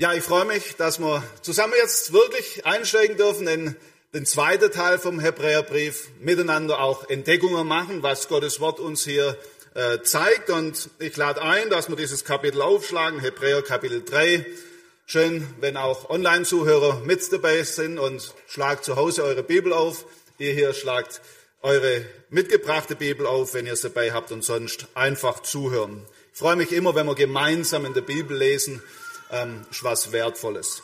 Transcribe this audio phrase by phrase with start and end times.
[0.00, 3.74] Ja, ich freue mich, dass wir zusammen jetzt wirklich einsteigen dürfen in
[4.14, 9.36] den zweiten Teil vom Hebräerbrief, miteinander auch Entdeckungen machen, was Gottes Wort uns hier
[9.74, 10.50] äh, zeigt.
[10.50, 14.46] Und ich lade ein, dass wir dieses Kapitel aufschlagen, Hebräer Kapitel 3.
[15.04, 20.04] Schön, wenn auch Online-Zuhörer mit dabei sind und schlagt zu Hause eure Bibel auf.
[20.38, 21.20] Ihr hier schlagt
[21.60, 26.06] eure mitgebrachte Bibel auf, wenn ihr es dabei habt und sonst einfach zuhören.
[26.32, 28.80] Ich freue mich immer, wenn wir gemeinsam in der Bibel lesen
[29.30, 30.82] ähm, was Wertvolles.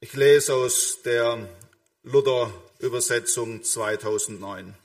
[0.00, 1.48] Ich lese aus der
[2.02, 4.76] Luther-Übersetzung 2009.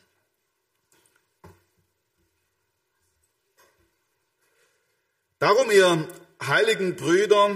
[5.40, 6.08] Darum, ihr
[6.42, 7.56] heiligen Brüder,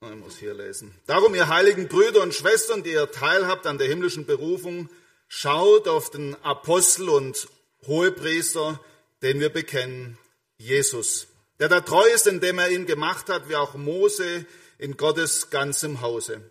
[0.00, 0.94] ich muss hier lesen.
[1.06, 4.88] Darum, ihr heiligen Brüder und Schwestern, die ihr teilhabt an der himmlischen Berufung,
[5.28, 7.48] schaut auf den Apostel und
[7.86, 8.80] Hohepriester,
[9.22, 10.18] den wir bekennen,
[10.58, 11.26] Jesus,
[11.58, 14.46] der da treu ist, indem er ihn gemacht hat, wie auch Mose
[14.78, 16.50] in Gottes ganzem Hause.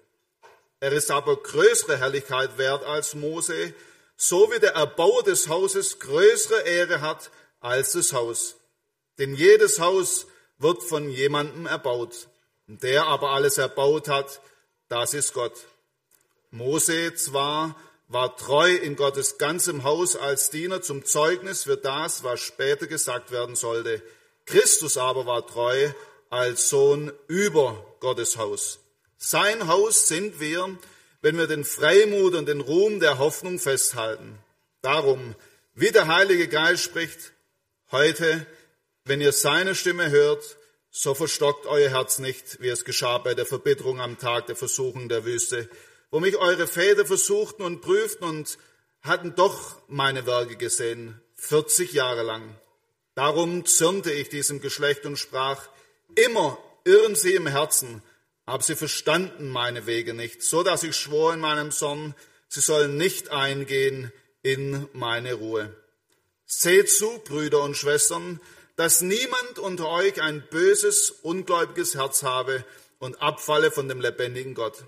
[0.79, 3.73] Er ist aber größere Herrlichkeit wert als Mose,
[4.17, 8.55] so wie der Erbauer des Hauses größere Ehre hat als das Haus.
[9.17, 12.27] Denn jedes Haus wird von jemandem erbaut.
[12.67, 14.41] Der aber alles erbaut hat,
[14.87, 15.53] das ist Gott.
[16.51, 17.75] Mose zwar
[18.07, 23.31] war treu in Gottes ganzem Haus als Diener zum Zeugnis für das, was später gesagt
[23.31, 24.01] werden sollte.
[24.45, 25.89] Christus aber war treu
[26.29, 28.79] als Sohn über Gottes Haus.
[29.17, 30.77] Sein Haus sind wir,
[31.21, 34.37] wenn wir den Freimut und den Ruhm der Hoffnung festhalten.
[34.81, 35.35] Darum,
[35.73, 37.31] wie der Heilige Geist spricht,
[37.91, 38.45] heute,
[39.05, 40.57] wenn ihr seine Stimme hört,
[40.91, 45.09] so verstockt euer Herz nicht, wie es geschah bei der Verbitterung am Tag der Versuchung
[45.09, 45.67] der Wüste,
[46.11, 48.57] wo mich eure Väter versuchten und prüften und
[49.01, 52.55] hatten doch meine Werke gesehen, 40 Jahre lang.
[53.13, 55.69] Darum zürnte ich diesem Geschlecht und sprach,
[56.15, 58.01] immer irren sie im Herzen,
[58.45, 62.15] aber sie verstanden meine Wege nicht, so dass ich schwor in meinem Sonnen,
[62.47, 64.11] sie sollen nicht eingehen
[64.41, 65.75] in meine Ruhe.
[66.45, 68.39] Seht zu, Brüder und Schwestern,
[68.75, 72.63] dass niemand unter euch ein böses, ungläubiges Herz habe
[72.99, 74.83] und abfalle von dem lebendigen Gott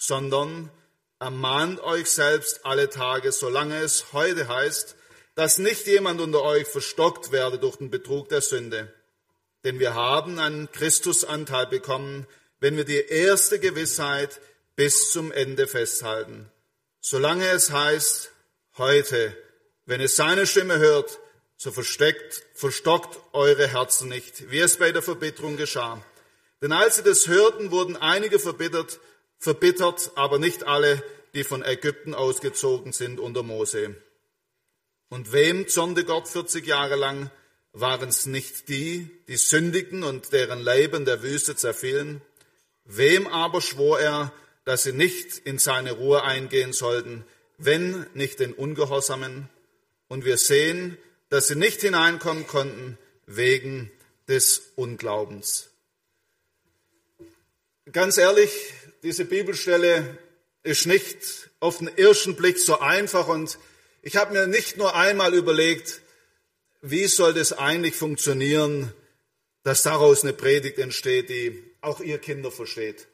[0.00, 0.70] sondern
[1.18, 4.96] ermahnt euch selbst alle Tage, solange es heute heißt,
[5.34, 8.92] dass nicht jemand unter euch verstockt werde durch den Betrug der Sünde.
[9.62, 12.26] Denn wir haben einen Christusanteil bekommen,
[12.60, 14.40] wenn wir die erste Gewissheit
[14.74, 16.50] bis zum Ende festhalten.
[17.00, 18.30] Solange es heißt,
[18.78, 19.36] heute,
[19.84, 21.18] wenn es seine Stimme hört,
[21.58, 26.02] so versteckt, verstockt eure Herzen nicht, wie es bei der Verbitterung geschah.
[26.62, 28.98] Denn als sie das hörten, wurden einige verbittert,
[29.40, 31.02] verbittert, aber nicht alle,
[31.34, 33.96] die von Ägypten ausgezogen sind unter Mose.
[35.08, 37.30] Und wem zürnte Gott 40 Jahre lang?
[37.72, 42.20] Waren es nicht die, die sündigten und deren Leben der Wüste zerfielen?
[42.84, 44.32] Wem aber schwor er,
[44.64, 47.24] dass sie nicht in seine Ruhe eingehen sollten,
[47.58, 49.48] wenn nicht den Ungehorsamen?
[50.08, 53.90] Und wir sehen, dass sie nicht hineinkommen konnten wegen
[54.28, 55.70] des Unglaubens.
[57.92, 58.50] Ganz ehrlich,
[59.02, 60.18] diese Bibelstelle
[60.62, 63.58] ist nicht auf den ersten Blick so einfach und
[64.02, 66.00] ich habe mir nicht nur einmal überlegt,
[66.82, 68.92] wie soll das eigentlich funktionieren,
[69.62, 73.08] dass daraus eine Predigt entsteht, die auch ihr Kinder versteht.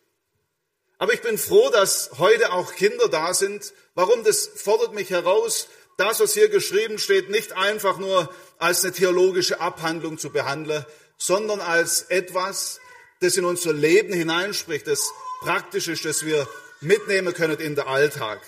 [0.98, 3.72] Aber ich bin froh, dass heute auch Kinder da sind.
[3.94, 4.24] Warum?
[4.24, 9.60] Das fordert mich heraus, das, was hier geschrieben steht, nicht einfach nur als eine theologische
[9.60, 10.84] Abhandlung zu behandeln,
[11.16, 12.80] sondern als etwas,
[13.20, 16.48] das in unser Leben hineinspricht, das praktisch ist, das wir
[16.80, 18.40] mitnehmen können in den Alltag.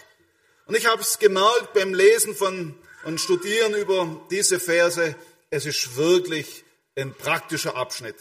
[0.67, 5.15] Und ich habe es gemerkt beim Lesen von und Studieren über diese Verse,
[5.51, 6.65] es ist wirklich
[6.97, 8.17] ein praktischer Abschnitt.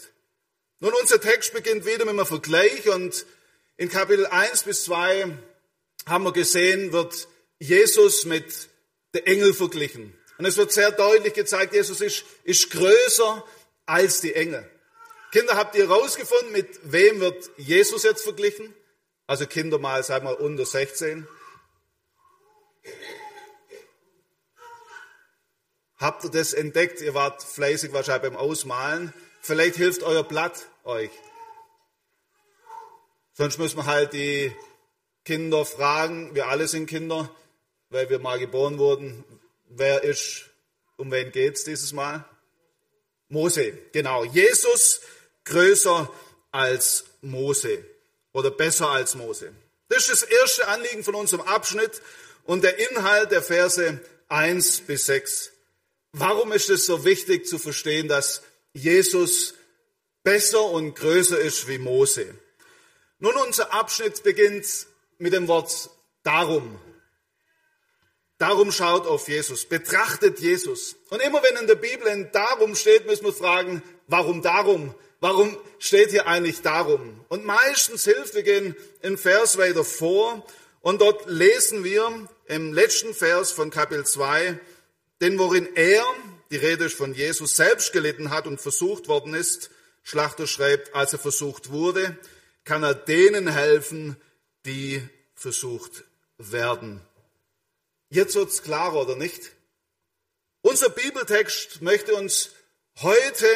[0.80, 3.26] Nun, unser Text beginnt wieder mit einem Vergleich und
[3.76, 5.26] in Kapitel 1 bis 2
[6.06, 7.28] haben wir gesehen, wird
[7.58, 8.68] Jesus mit
[9.14, 10.14] der Engel verglichen.
[10.38, 13.44] Und es wird sehr deutlich gezeigt, Jesus ist, ist größer
[13.86, 14.68] als die Engel.
[15.30, 18.74] Kinder, habt ihr herausgefunden, mit wem wird Jesus jetzt verglichen?
[19.26, 21.28] Also Kinder mal, sag mal, unter 16.
[25.98, 27.00] Habt ihr das entdeckt?
[27.02, 29.12] Ihr wart fleißig wahrscheinlich beim Ausmalen.
[29.42, 31.10] Vielleicht hilft euer Blatt euch.
[33.34, 34.52] Sonst müssen wir halt die
[35.24, 36.34] Kinder fragen.
[36.34, 37.30] Wir alle sind Kinder,
[37.90, 39.24] weil wir mal geboren wurden.
[39.66, 40.46] Wer ist,
[40.96, 42.24] um wen geht's dieses Mal?
[43.28, 44.24] Mose, genau.
[44.24, 45.00] Jesus
[45.48, 46.12] größer
[46.52, 47.84] als Mose
[48.32, 49.52] oder besser als Mose.
[49.88, 52.02] Das ist das erste Anliegen von unserem Abschnitt
[52.44, 55.52] und der Inhalt der Verse 1 bis 6.
[56.12, 58.42] Warum ist es so wichtig zu verstehen, dass
[58.72, 59.54] Jesus
[60.22, 62.34] besser und größer ist wie Mose?
[63.18, 64.86] Nun, unser Abschnitt beginnt
[65.18, 65.90] mit dem Wort
[66.22, 66.78] darum.
[68.38, 70.94] Darum schaut auf Jesus, betrachtet Jesus.
[71.10, 74.94] Und immer wenn in der Bibel ein Darum steht, müssen wir fragen, warum darum?
[75.20, 77.20] Warum steht hier eigentlich darum?
[77.28, 80.46] Und meistens hilft, wir gehen in Vers weiter vor
[80.80, 84.58] und dort lesen wir im letzten Vers von Kapitel 2,
[85.20, 86.04] denn worin er,
[86.52, 89.70] die Rede ist von Jesus, selbst gelitten hat und versucht worden ist,
[90.04, 92.16] Schlachter schreibt, als er versucht wurde,
[92.64, 94.16] kann er denen helfen,
[94.66, 95.02] die
[95.34, 96.04] versucht
[96.38, 97.00] werden.
[98.08, 99.52] Jetzt wird's klarer, oder nicht?
[100.62, 102.52] Unser Bibeltext möchte uns
[103.00, 103.46] heute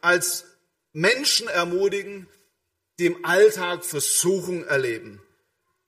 [0.00, 0.44] als
[0.92, 2.28] Menschen ermutigen,
[2.98, 5.22] die im Alltag Versuchung erleben.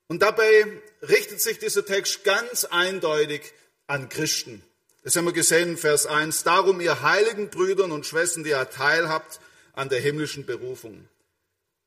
[0.09, 0.67] Und dabei
[1.03, 3.43] richtet sich dieser Text ganz eindeutig
[3.87, 4.63] an Christen.
[5.03, 6.43] Das haben wir gesehen in Vers 1.
[6.43, 9.41] Darum, ihr heiligen Brüdern und Schwestern, die ihr teilhabt
[9.73, 11.09] an der himmlischen Berufung.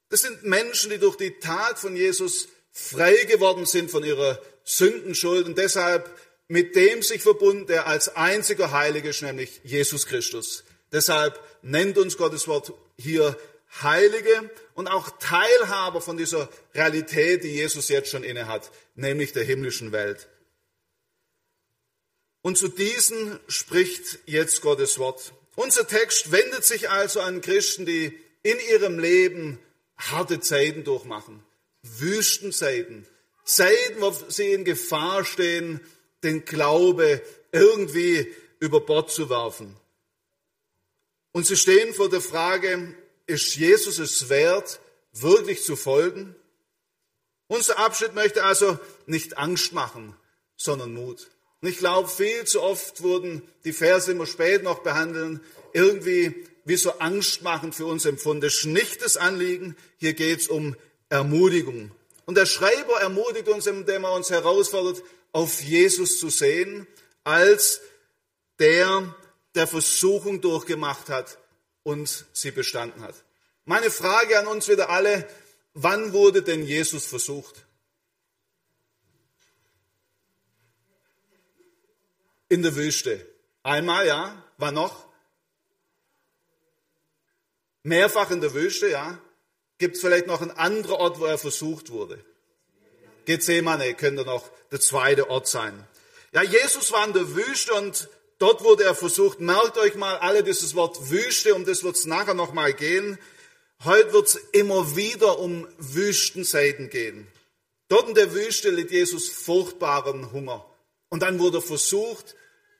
[0.09, 5.45] Das sind Menschen, die durch die Tat von Jesus frei geworden sind von ihrer Sündenschuld
[5.45, 6.09] und deshalb
[6.47, 10.63] mit dem sich verbunden, der als einziger Heilige ist, nämlich Jesus Christus.
[10.91, 13.37] Deshalb nennt uns Gottes Wort hier
[13.81, 19.91] Heilige und auch Teilhaber von dieser Realität, die Jesus jetzt schon innehat, nämlich der himmlischen
[19.91, 20.27] Welt.
[22.41, 25.33] Und zu diesen spricht jetzt Gottes Wort.
[25.55, 29.59] Unser Text wendet sich also an Christen, die in ihrem Leben
[29.97, 31.43] harte Zeiten durchmachen,
[31.83, 33.05] Wüstenzeiten,
[33.45, 35.79] Zeiten, wo sie in Gefahr stehen,
[36.23, 37.21] den Glaube
[37.51, 39.75] irgendwie über Bord zu werfen.
[41.31, 42.95] Und sie stehen vor der Frage,
[43.25, 44.79] ist Jesus es wert,
[45.13, 46.35] wirklich zu folgen?
[47.47, 50.15] Unser Abschnitt möchte also nicht Angst machen,
[50.55, 51.29] sondern Mut.
[51.61, 55.41] Und ich glaube, viel zu oft wurden die Verse immer spät noch behandeln,
[55.73, 58.41] irgendwie wie so angstmachend für uns empfunden.
[58.41, 59.75] Das ist nicht das Anliegen.
[59.97, 60.75] Hier geht es um
[61.09, 61.91] Ermutigung.
[62.25, 66.87] Und der Schreiber ermutigt uns, indem er uns herausfordert, auf Jesus zu sehen,
[67.23, 67.81] als
[68.59, 69.15] der,
[69.55, 71.37] der Versuchung durchgemacht hat
[71.83, 73.15] und sie bestanden hat.
[73.65, 75.27] Meine Frage an uns wieder alle,
[75.73, 77.65] wann wurde denn Jesus versucht?
[82.49, 83.25] In der Wüste.
[83.63, 84.43] Einmal, ja.
[84.57, 85.07] Wann noch?
[87.83, 89.19] Mehrfach in der Wüste, ja.
[89.77, 92.23] Gibt es vielleicht noch einen anderen Ort, wo er versucht wurde?
[93.25, 95.87] Gethsemane könnte noch der zweite Ort sein.
[96.33, 98.09] Ja, Jesus war in der Wüste und
[98.41, 102.07] Dort wurde er versucht, merkt euch mal alle dieses Wort Wüste, um das wird es
[102.07, 103.19] nachher nochmal gehen.
[103.83, 107.27] Heute wird es immer wieder um Wüstenzeiten gehen.
[107.87, 110.65] Dort in der Wüste litt Jesus furchtbaren Hunger.
[111.09, 112.35] Und dann wurde er versucht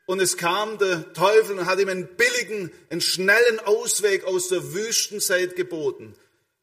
[0.07, 4.73] und es kam der Teufel und hat ihm einen billigen, einen schnellen Ausweg aus der
[4.73, 6.15] Wüstenzeit geboten.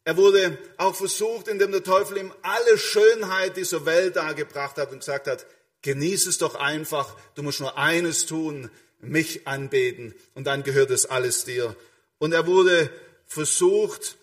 [0.02, 4.98] Er wurde auch versucht, indem der Teufel ihm alle Schönheit dieser Welt dargebracht hat und
[4.98, 5.46] gesagt hat,
[5.82, 11.06] genieß es doch einfach, du musst nur eines tun, mich anbeten und dann gehört es
[11.06, 11.76] alles dir.
[12.18, 12.90] Und er wurde
[13.26, 14.16] versucht,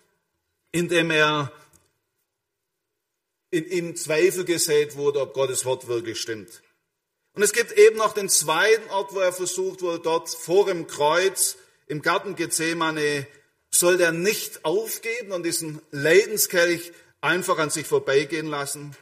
[0.71, 1.51] indem er
[3.51, 6.61] in ihm Zweifel gesät wurde, ob Gottes Wort wirklich stimmt.
[7.33, 10.87] Und es gibt eben noch den zweiten Ort, wo er versucht wurde, dort vor dem
[10.87, 11.57] Kreuz
[11.87, 13.27] im Garten Gethsemane,
[13.69, 18.95] soll er nicht aufgeben und diesen Leidenskelch einfach an sich vorbeigehen lassen.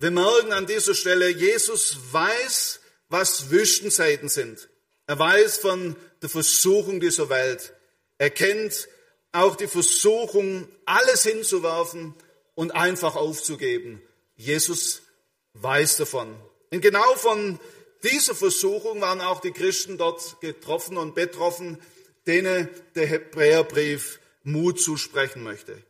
[0.00, 4.68] Wir merken an dieser Stelle, Jesus weiß, was Wüstenzeiten sind.
[5.08, 7.72] Er weiß von der Versuchung dieser Welt.
[8.18, 8.88] Er kennt
[9.32, 12.14] auch die Versuchung, alles hinzuwerfen
[12.54, 14.02] und einfach aufzugeben.
[14.36, 15.00] Jesus
[15.54, 16.36] weiß davon.
[16.70, 17.58] Und genau von
[18.02, 21.78] dieser Versuchung waren auch die Christen dort getroffen und betroffen,
[22.26, 25.82] denen der Hebräerbrief Mut zusprechen möchte.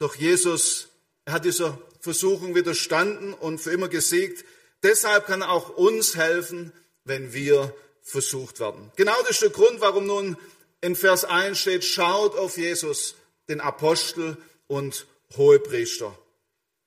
[0.00, 0.88] Doch Jesus
[1.28, 4.44] hat dieser Versuchung widerstanden und für immer gesiegt.
[4.82, 6.72] Deshalb kann er auch uns helfen,
[7.04, 8.90] wenn wir versucht werden.
[8.96, 10.36] Genau das ist der Grund, warum nun
[10.80, 13.14] in Vers 1 steht, schaut auf Jesus,
[13.48, 15.06] den Apostel und
[15.36, 16.16] Hohepriester.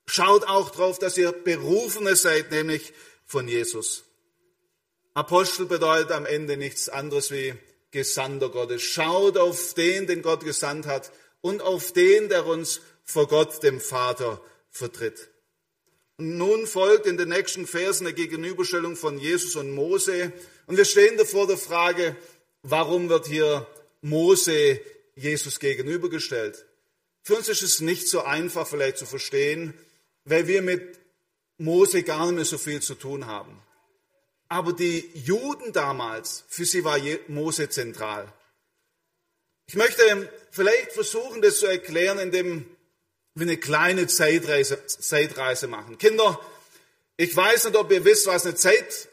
[0.06, 2.92] Schaut auch darauf, dass ihr Berufene seid, nämlich
[3.26, 4.04] von Jesus.
[5.14, 7.54] Apostel bedeutet am Ende nichts anderes wie
[7.90, 8.82] Gesandter Gottes.
[8.82, 11.10] Schaut auf den, den Gott gesandt hat
[11.40, 15.28] und auf den, der uns vor Gott, dem Vater, vertritt.
[16.20, 20.32] Nun folgt in den nächsten Versen eine Gegenüberstellung von Jesus und Mose.
[20.66, 22.16] Und wir stehen davor der Frage,
[22.62, 23.68] warum wird hier
[24.02, 24.80] Mose
[25.14, 26.66] Jesus gegenübergestellt?
[27.22, 29.74] Für uns ist es nicht so einfach vielleicht zu verstehen,
[30.24, 30.98] weil wir mit
[31.56, 33.62] Mose gar nicht mehr so viel zu tun haben.
[34.48, 36.98] Aber die Juden damals, für sie war
[37.28, 38.32] Mose zentral.
[39.66, 40.02] Ich möchte
[40.50, 42.64] vielleicht versuchen, das zu erklären, indem
[43.38, 45.98] wir eine kleine Zeitreise, Zeitreise machen.
[45.98, 46.40] Kinder,
[47.16, 49.08] ich weiß nicht, ob ihr wisst, was eine Zeit,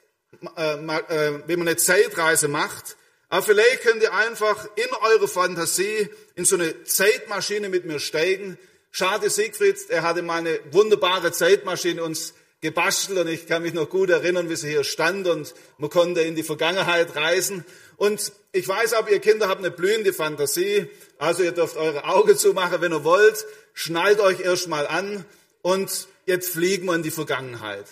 [0.58, 2.98] äh, äh, wie man eine Zeitreise macht.
[3.30, 8.58] Aber vielleicht könnt ihr einfach in eure Fantasie in so eine Zeitmaschine mit mir steigen.
[8.92, 13.90] Schade Siegfried, er hatte mal eine wunderbare Zeitmaschine uns gebastelt und ich kann mich noch
[13.90, 17.66] gut erinnern, wie sie hier stand und man konnte in die Vergangenheit reisen.
[17.98, 20.88] Und ich weiß aber, ihr Kinder habt eine blühende Fantasie,
[21.18, 23.46] also ihr dürft eure Augen zumachen, wenn ihr wollt.
[23.74, 25.26] Schnallt euch erstmal an
[25.62, 27.86] und jetzt fliegen wir in die Vergangenheit.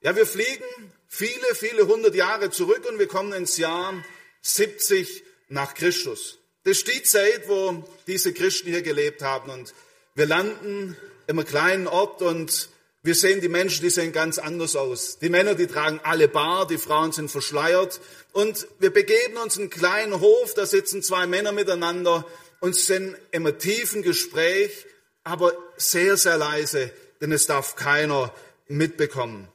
[0.00, 0.64] Ja, wir fliegen
[1.08, 3.94] viele, viele hundert Jahre zurück und wir kommen ins Jahr
[4.42, 6.38] 70 nach Christus.
[6.64, 9.74] Das ist die Zeit, wo diese Christen hier gelebt haben und
[10.14, 12.68] wir landen in einem kleinen Ort und
[13.06, 15.20] wir sehen die Menschen, die sehen ganz anders aus.
[15.20, 18.00] Die Männer, die tragen alle Bar, die Frauen sind verschleiert.
[18.32, 22.26] Und wir begeben uns in einen kleinen Hof, da sitzen zwei Männer miteinander
[22.58, 24.86] und sind im tiefen Gespräch,
[25.22, 28.34] aber sehr, sehr leise, denn es darf keiner
[28.66, 29.46] mitbekommen.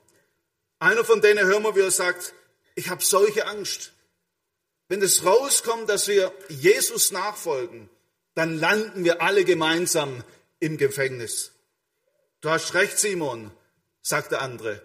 [0.79, 2.34] Einer von denen hören wir, wie er sagt,
[2.75, 3.91] ich habe solche Angst.
[4.88, 7.89] Wenn es rauskommt, dass wir Jesus nachfolgen,
[8.34, 10.24] dann landen wir alle gemeinsam
[10.62, 11.51] im Gefängnis.
[12.41, 13.51] Du hast recht, Simon,
[14.01, 14.81] sagt der andere.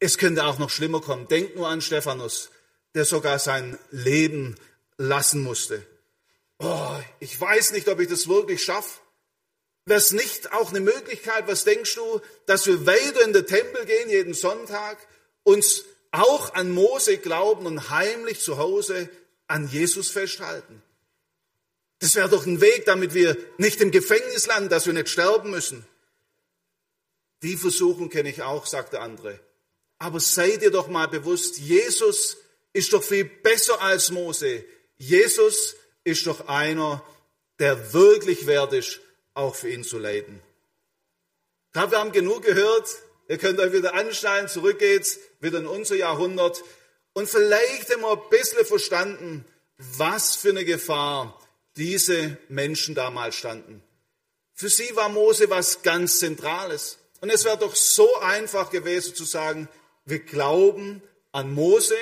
[0.00, 1.28] Es könnte auch noch schlimmer kommen.
[1.28, 2.50] Denk nur an Stephanus,
[2.94, 4.56] der sogar sein Leben
[4.96, 5.86] lassen musste.
[6.58, 9.00] Oh, ich weiß nicht, ob ich das wirklich schaffe.
[9.84, 13.84] Wäre es nicht auch eine Möglichkeit, was denkst du, dass wir weiter in den Tempel
[13.84, 14.98] gehen jeden Sonntag,
[15.44, 19.08] uns auch an Mose glauben und heimlich zu Hause
[19.46, 20.82] an Jesus festhalten?
[22.00, 25.50] Das wäre doch ein Weg, damit wir nicht im Gefängnis landen, dass wir nicht sterben
[25.50, 25.84] müssen.
[27.42, 29.40] Die Versuchung kenne ich auch, sagt der andere.
[29.98, 32.36] Aber seid ihr doch mal bewusst, Jesus
[32.72, 34.64] ist doch viel besser als Mose.
[34.96, 37.04] Jesus ist doch einer,
[37.58, 39.00] der wirklich wert ist,
[39.34, 40.40] auch für ihn zu leiden.
[41.68, 42.88] Ich glaube, wir haben genug gehört.
[43.28, 46.62] Ihr könnt euch wieder anschneiden, zurück geht's, wieder in unser Jahrhundert.
[47.12, 49.44] Und vielleicht haben wir ein bisschen verstanden,
[49.78, 51.40] was für eine Gefahr
[51.76, 53.82] diese Menschen damals standen.
[54.54, 56.98] Für sie war Mose was ganz Zentrales.
[57.22, 59.68] Und es wäre doch so einfach gewesen zu sagen,
[60.04, 61.00] wir glauben
[61.30, 61.94] an Mose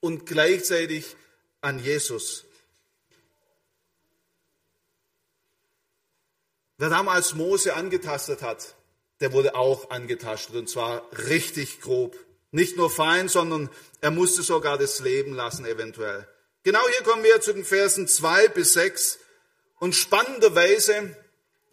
[0.00, 1.16] und gleichzeitig
[1.60, 2.44] an Jesus.
[6.78, 8.74] Wer damals Mose angetastet hat,
[9.20, 12.16] der wurde auch angetastet und zwar richtig grob.
[12.50, 13.68] Nicht nur fein, sondern
[14.00, 16.26] er musste sogar das Leben lassen eventuell.
[16.62, 19.18] Genau hier kommen wir zu den Versen zwei bis sechs
[19.78, 21.14] und spannenderweise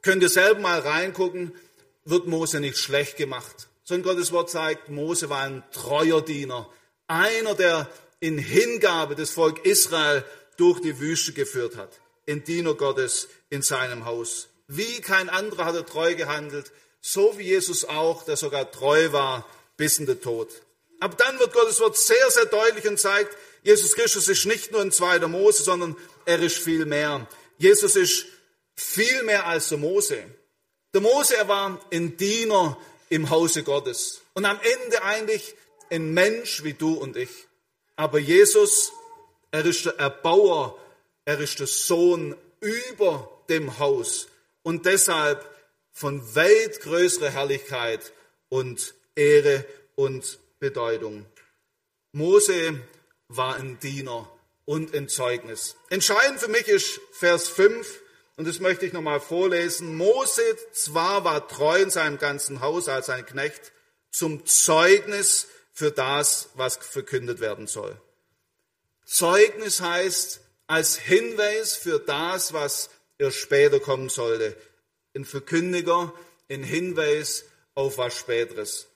[0.02, 1.56] könnt ihr selber mal reingucken,
[2.06, 6.70] wird Mose nicht schlecht gemacht, sondern Gottes Wort sagt, Mose war ein treuer Diener,
[7.08, 7.90] einer, der
[8.20, 10.24] in Hingabe das Volk Israel
[10.58, 14.48] durch die Wüste geführt hat, ein Diener Gottes in seinem Haus.
[14.68, 19.48] Wie kein anderer hat er treu gehandelt, so wie Jesus auch, der sogar treu war
[19.76, 20.50] bis in den Tod.
[21.00, 24.82] Aber dann wird Gottes Wort sehr, sehr deutlich und zeigt, Jesus Christus ist nicht nur
[24.82, 27.28] ein zweiter Mose, sondern er ist viel mehr.
[27.58, 28.26] Jesus ist
[28.76, 30.24] viel mehr als der Mose.
[30.94, 35.56] Der Mose, er war ein Diener im Hause Gottes und am Ende eigentlich
[35.90, 37.48] ein Mensch wie du und ich.
[37.96, 38.92] Aber Jesus,
[39.52, 40.78] er ist der Erbauer,
[41.24, 44.28] er ist der Sohn über dem Haus
[44.64, 45.46] und deshalb
[45.94, 48.12] von weit größerer Herrlichkeit
[48.50, 51.26] und Ehre und Bedeutung.
[52.12, 52.82] Mose
[53.30, 54.30] war ein Diener
[54.66, 55.78] und ein Zeugnis.
[55.90, 58.01] Entscheidend für mich ist Vers 5,
[58.42, 59.96] und das möchte ich nochmal vorlesen.
[59.96, 63.72] Mose zwar war treu in seinem ganzen Haus als ein Knecht
[64.10, 68.02] zum Zeugnis für das, was verkündet werden soll.
[69.06, 74.58] Zeugnis heißt als Hinweis für das, was erst später kommen sollte.
[75.16, 76.12] Ein Verkündiger,
[76.50, 77.46] ein Hinweis
[77.76, 78.88] auf was Späteres.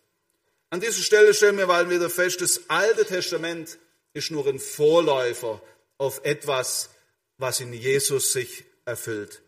[0.71, 3.77] An dieser Stelle stellen wir mal wieder fest, das Alte Testament
[4.13, 5.61] ist nur ein Vorläufer
[5.99, 6.89] auf etwas,
[7.37, 9.41] was in Jesus sich erfüllt.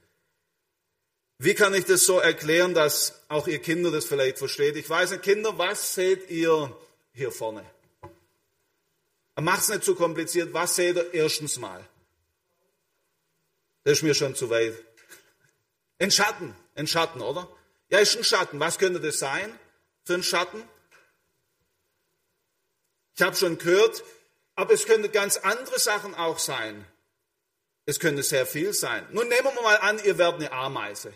[1.39, 4.75] Wie kann ich das so erklären, dass auch ihr Kinder das vielleicht versteht?
[4.75, 6.75] Ich weiß nicht, Kinder, was seht ihr
[7.13, 7.63] hier vorne?
[9.39, 10.51] Macht es nicht zu kompliziert.
[10.53, 11.87] Was seht ihr erstens mal?
[13.83, 14.73] Das ist mir schon zu weit.
[15.99, 17.47] Ein Schatten, ein Schatten, oder?
[17.89, 18.59] Ja, ist ein Schatten.
[18.59, 19.57] Was könnte das sein
[20.03, 20.61] für ein Schatten?
[23.15, 24.03] Ich habe schon gehört,
[24.55, 26.85] aber es könnte ganz andere Sachen auch sein.
[27.87, 29.07] Es könnte sehr viel sein.
[29.13, 31.13] Nun nehmen wir mal an, ihr werdet eine Ameise.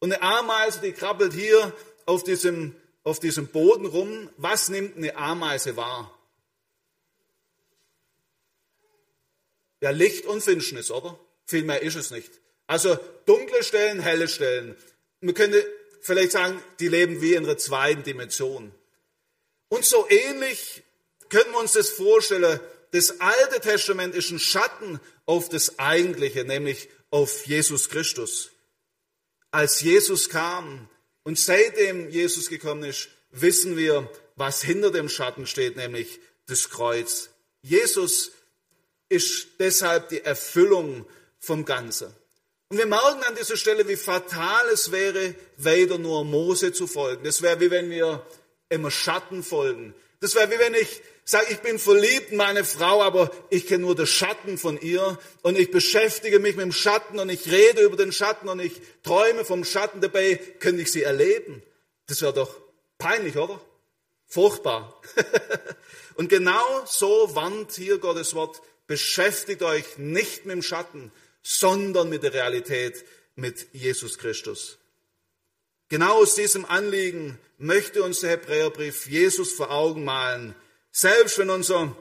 [0.00, 1.72] Und eine Ameise, die krabbelt hier
[2.06, 4.28] auf diesem, auf diesem Boden rum.
[4.36, 6.12] Was nimmt eine Ameise wahr?
[9.80, 11.16] Ja, Licht und Finsternis, oder?
[11.46, 12.32] Viel mehr ist es nicht.
[12.66, 14.76] Also dunkle Stellen, helle Stellen.
[15.20, 15.64] Man könnte
[16.00, 18.74] vielleicht sagen, die leben wie in einer zweiten Dimension.
[19.68, 20.82] Und so ähnlich
[21.28, 22.58] können wir uns das vorstellen
[22.92, 28.50] das Alte Testament ist ein Schatten auf das Eigentliche, nämlich auf Jesus Christus.
[29.50, 30.88] Als Jesus kam
[31.24, 37.30] und seitdem Jesus gekommen ist, wissen wir, was hinter dem Schatten steht, nämlich das Kreuz.
[37.62, 38.32] Jesus
[39.08, 41.06] ist deshalb die Erfüllung
[41.38, 42.14] vom Ganzen.
[42.68, 47.24] Und wir merken an dieser Stelle, wie fatal es wäre, weiter nur Mose zu folgen.
[47.24, 48.26] Das wäre wie wenn wir
[48.68, 49.94] immer Schatten folgen.
[50.22, 53.82] Das wäre wie wenn ich sage, ich bin verliebt in meine Frau, aber ich kenne
[53.82, 57.82] nur den Schatten von ihr und ich beschäftige mich mit dem Schatten und ich rede
[57.82, 61.60] über den Schatten und ich träume vom Schatten dabei, könnte ich sie erleben.
[62.06, 62.54] Das wäre doch
[62.98, 63.60] peinlich, oder?
[64.24, 65.02] Furchtbar.
[66.14, 71.10] und genau so warnt hier Gottes Wort, beschäftigt euch nicht mit dem Schatten,
[71.42, 74.78] sondern mit der Realität, mit Jesus Christus.
[75.92, 80.54] Genau aus diesem Anliegen möchte uns der Hebräerbrief Jesus vor Augen malen.
[80.90, 81.94] Selbst wenn unser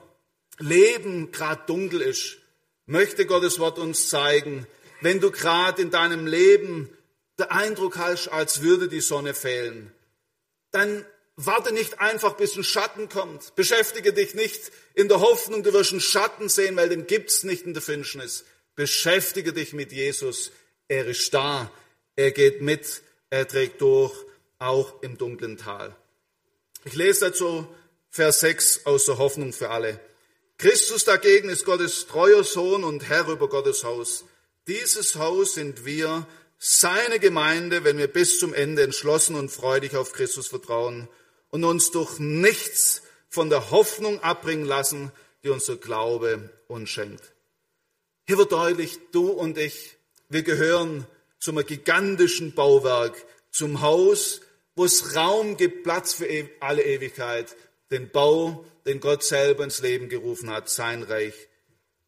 [0.59, 2.37] Leben gerade dunkel ist,
[2.85, 4.65] möchte Gottes Wort uns zeigen,
[5.01, 6.89] wenn du gerade in deinem Leben
[7.37, 9.91] den Eindruck hast, als würde die Sonne fehlen,
[10.71, 11.05] dann
[11.35, 13.55] warte nicht einfach, bis ein Schatten kommt.
[13.55, 17.65] Beschäftige dich nicht in der Hoffnung, du wirst einen Schatten sehen, weil den gibt's nicht
[17.65, 18.45] in der Finsternis.
[18.73, 20.53] Beschäftige dich mit Jesus.
[20.87, 21.69] Er ist da.
[22.15, 23.01] Er geht mit.
[23.31, 24.13] Er trägt durch,
[24.59, 25.95] auch im dunklen Tal.
[26.83, 27.67] Ich lese dazu
[28.09, 29.99] Vers 6 aus der Hoffnung für alle.
[30.57, 34.25] Christus dagegen ist Gottes treuer Sohn und Herr über Gottes Haus.
[34.67, 36.27] Dieses Haus sind wir,
[36.59, 41.07] seine Gemeinde, wenn wir bis zum Ende entschlossen und freudig auf Christus vertrauen
[41.49, 45.11] und uns durch nichts von der Hoffnung abbringen lassen,
[45.43, 47.33] die unser Glaube uns schenkt.
[48.27, 49.95] Hier wird deutlich, du und ich,
[50.29, 51.07] wir gehören
[51.41, 54.39] zum gigantischen Bauwerk, zum Haus,
[54.75, 56.27] wo es Raum gibt, Platz für
[56.61, 57.57] alle Ewigkeit,
[57.89, 61.33] den Bau, den Gott selber ins Leben gerufen hat, sein Reich.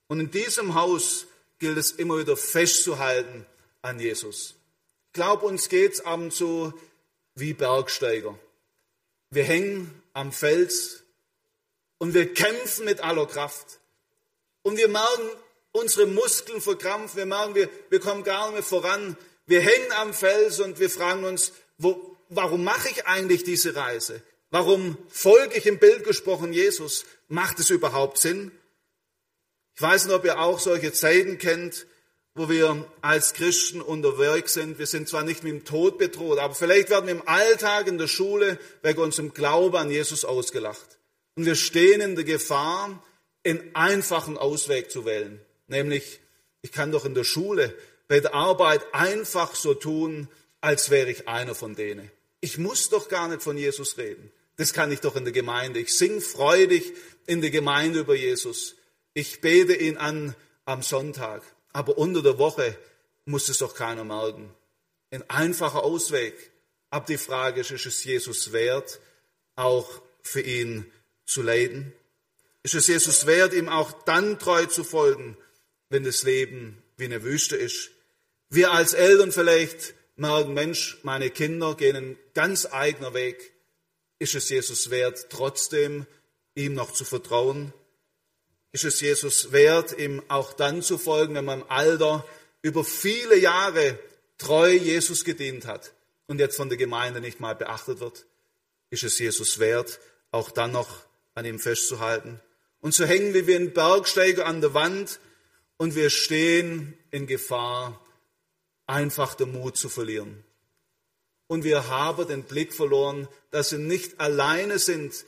[0.07, 1.25] Und in diesem Haus
[1.59, 3.45] gilt es immer wieder festzuhalten
[3.81, 4.55] an Jesus.
[5.07, 6.73] Ich glaube, uns geht es ab und zu
[7.35, 8.37] wie Bergsteiger.
[9.31, 11.03] Wir hängen am Fels
[11.97, 13.79] und wir kämpfen mit aller Kraft.
[14.61, 15.29] Und wir merken,
[15.73, 19.17] unsere Muskeln verkrampfen, wir merken, wir, wir kommen gar nicht mehr voran.
[19.45, 24.21] Wir hängen am Fels und wir fragen uns, wo, warum mache ich eigentlich diese Reise?
[24.51, 27.05] Warum folge ich im Bild gesprochen Jesus?
[27.27, 28.51] Macht es überhaupt Sinn?
[29.75, 31.87] Ich weiß nicht, ob ihr auch solche Zeiten kennt,
[32.35, 34.77] wo wir als Christen unterwegs sind.
[34.77, 37.97] Wir sind zwar nicht mit dem Tod bedroht, aber vielleicht werden wir im Alltag, in
[37.97, 40.99] der Schule, wegen unserem Glaube an Jesus ausgelacht.
[41.35, 43.03] Und wir stehen in der Gefahr,
[43.43, 45.41] einen einfachen Ausweg zu wählen.
[45.67, 46.19] Nämlich,
[46.61, 47.75] ich kann doch in der Schule
[48.07, 50.27] bei der Arbeit einfach so tun,
[50.61, 52.11] als wäre ich einer von denen.
[52.41, 54.31] Ich muss doch gar nicht von Jesus reden.
[54.57, 55.79] Das kann ich doch in der Gemeinde.
[55.79, 56.93] Ich sing freudig
[57.25, 58.75] in der Gemeinde über Jesus.
[59.13, 61.41] Ich bete ihn an am Sonntag.
[61.71, 62.77] Aber unter der Woche
[63.25, 64.53] muss es doch keiner merken.
[65.11, 66.51] Ein einfacher Ausweg.
[66.89, 68.99] Ab die Frage ist, ist es Jesus wert,
[69.55, 70.91] auch für ihn
[71.25, 71.93] zu leiden?
[72.61, 75.35] Ist es Jesus wert, ihm auch dann treu zu folgen,
[75.93, 77.91] wenn das Leben wie eine Wüste ist?
[78.49, 83.53] Wir als Eltern vielleicht merken, Mensch, meine Kinder gehen einen ganz eigener Weg.
[84.17, 86.07] Ist es Jesus wert, trotzdem
[86.55, 87.73] ihm noch zu vertrauen?
[88.71, 92.25] Ist es Jesus wert, ihm auch dann zu folgen, wenn man im Alter
[92.63, 93.99] über viele Jahre
[94.39, 95.93] treu Jesus gedient hat
[96.25, 98.25] und jetzt von der Gemeinde nicht mal beachtet wird?
[98.89, 99.99] Ist es Jesus wert,
[100.31, 102.39] auch dann noch an ihm festzuhalten?
[102.79, 105.19] Und so hängen wir wie ein Bergsteiger an der Wand
[105.77, 107.99] und wir stehen in Gefahr,
[108.85, 110.43] einfach den Mut zu verlieren.
[111.47, 115.25] Und wir haben den Blick verloren, dass wir nicht alleine sind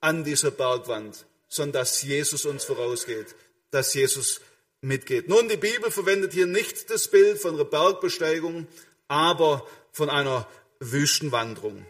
[0.00, 3.34] an dieser Bergwand, sondern dass Jesus uns vorausgeht,
[3.70, 4.40] dass Jesus
[4.80, 5.28] mitgeht.
[5.28, 8.66] Nun, die Bibel verwendet hier nicht das Bild von einer Bergbesteigung,
[9.08, 10.46] aber von einer
[10.80, 11.86] Wüstenwanderung.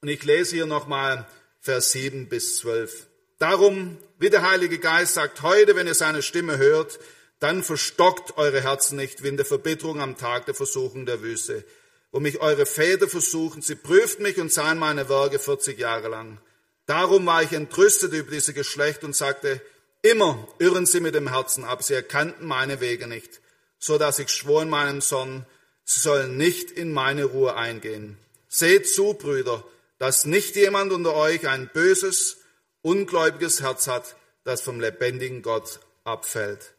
[0.00, 1.26] Und ich lese hier nochmal
[1.60, 3.06] Vers 7 bis 12.
[3.38, 6.98] Darum, wie der Heilige Geist sagt, heute, wenn ihr seine Stimme hört,
[7.38, 11.64] dann verstockt eure Herzen nicht wie in der Verbitterung am Tag der Versuchung der Wüste,
[12.10, 13.62] wo mich eure Väter versuchen.
[13.62, 16.38] Sie prüften mich und sahen meine Werke 40 Jahre lang.
[16.86, 19.60] Darum war ich entrüstet über diese Geschlecht und sagte,
[20.02, 23.40] immer irren sie mit dem Herzen ab, sie erkannten meine Wege nicht,
[23.78, 25.44] so dass ich schwor in meinem Sohn,
[25.84, 28.16] sie sollen nicht in meine Ruhe eingehen.
[28.48, 29.64] Seht zu, Brüder,
[29.98, 32.38] dass nicht jemand unter euch ein böses,
[32.82, 36.75] ungläubiges Herz hat, das vom lebendigen Gott abfällt.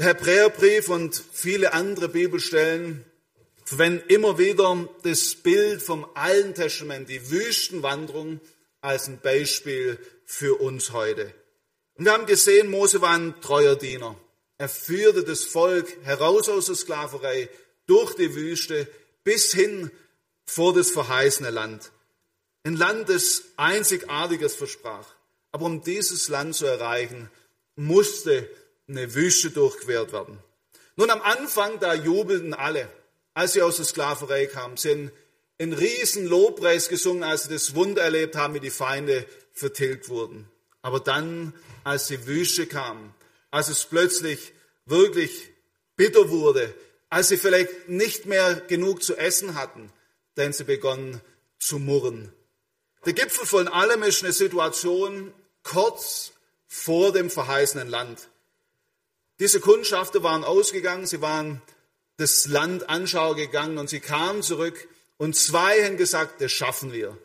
[0.00, 3.04] Der Hebräerbrief und viele andere Bibelstellen
[3.66, 8.40] verwenden immer wieder das Bild vom Alten Testament, die Wüstenwanderung,
[8.80, 11.34] als ein Beispiel für uns heute.
[11.96, 14.18] Und wir haben gesehen, Mose war ein treuer Diener.
[14.56, 17.50] Er führte das Volk heraus aus der Sklaverei
[17.86, 18.88] durch die Wüste
[19.22, 19.90] bis hin
[20.46, 21.92] vor das verheißene Land.
[22.64, 25.08] Ein Land, das Einzigartiges versprach.
[25.52, 27.28] Aber um dieses Land zu erreichen,
[27.76, 28.48] musste
[28.90, 30.38] eine Wüste durchquert werden.
[30.96, 32.88] Nun am Anfang, da jubelten alle,
[33.34, 35.12] als sie aus der Sklaverei kamen, sind
[35.58, 40.48] einen riesen Lobpreis gesungen, als sie das Wunder erlebt haben, wie die Feinde vertilgt wurden.
[40.82, 43.14] Aber dann, als die Wüste kam,
[43.50, 44.52] als es plötzlich
[44.86, 45.50] wirklich
[45.96, 46.74] bitter wurde,
[47.10, 49.92] als sie vielleicht nicht mehr genug zu essen hatten,
[50.36, 51.20] denn sie begonnen
[51.58, 52.32] zu murren.
[53.04, 56.32] Der Gipfel von allem ist eine Situation kurz
[56.68, 58.28] vor dem verheißenen Land.
[59.40, 61.62] Diese Kundschafter waren ausgegangen, sie waren
[62.18, 67.16] das Land anschauen gegangen und sie kamen zurück und zwei haben gesagt, das schaffen wir.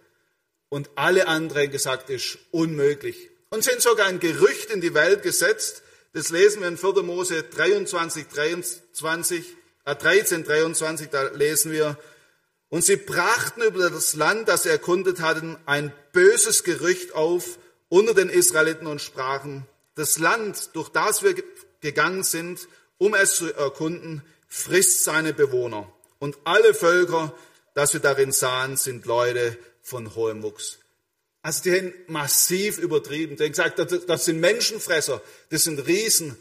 [0.69, 3.30] Und alle anderen gesagt, das ist unmöglich.
[3.49, 5.84] Und sind sogar ein Gerücht in die Welt gesetzt.
[6.13, 7.04] Das lesen wir in 4.
[7.04, 9.45] Mose 23, 23,
[9.84, 11.97] äh 13, 23, da lesen wir,
[12.69, 18.13] und sie brachten über das Land, das sie erkundet hatten, ein böses Gerücht auf unter
[18.13, 21.36] den Israeliten und sprachen, das Land, durch das wir
[21.85, 22.67] gegangen sind,
[22.97, 25.91] um es zu erkunden, frisst seine Bewohner.
[26.19, 27.33] Und alle Völker,
[27.73, 30.79] das wir darin sahen, sind Leute von hohem Wuchs.
[31.41, 33.35] Also die haben massiv übertrieben.
[33.35, 36.35] Die haben gesagt, das sind Menschenfresser, das sind Riesen.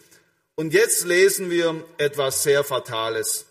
[0.54, 3.44] Und jetzt lesen wir etwas sehr Fatales.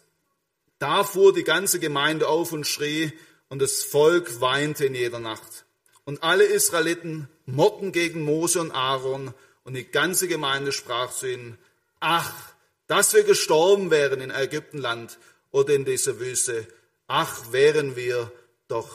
[0.79, 3.13] Da fuhr die ganze Gemeinde auf und schrie,
[3.49, 5.65] und das Volk weinte in jeder Nacht.
[6.05, 11.57] Und alle Israeliten mockten gegen Mose und Aaron, und die ganze Gemeinde sprach zu ihnen,
[12.03, 12.53] ach,
[12.87, 15.17] dass wir gestorben wären in Ägyptenland
[15.51, 16.67] oder in dieser Wüste.
[17.07, 18.31] Ach, wären wir
[18.67, 18.89] doch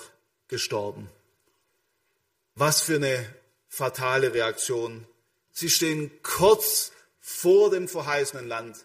[0.47, 1.09] gestorben.
[2.55, 3.35] Was für eine
[3.68, 5.07] fatale Reaktion.
[5.53, 8.77] Sie stehen kurz vor dem verheißenen Land